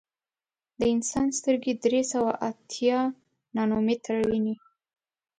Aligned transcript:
د 0.79 0.81
انسان 0.93 1.27
سترګې 1.39 1.73
درې 1.83 2.01
سوه 2.11 2.31
اتیا 2.49 2.99
نانومیټره 3.55 4.21
ویني. 4.29 4.55